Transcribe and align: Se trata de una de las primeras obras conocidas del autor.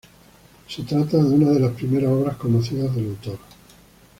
Se 0.67 0.81
trata 0.81 1.17
de 1.17 1.29
una 1.29 1.51
de 1.51 1.59
las 1.59 1.73
primeras 1.73 2.09
obras 2.11 2.35
conocidas 2.37 2.95
del 2.95 3.09
autor. 3.09 3.37